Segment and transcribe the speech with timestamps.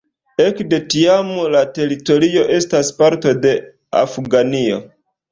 [0.43, 3.51] Ekde tiam la teritorio estas parto de
[4.01, 4.81] Afganio.